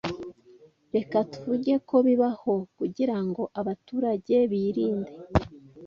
Reka 0.95 1.17
tuvuge 1.31 1.73
ko 1.87 1.95
bibaho 2.07 2.53
kugirango 2.77 3.41
abaturage 3.59 4.35
birinde 4.51 5.13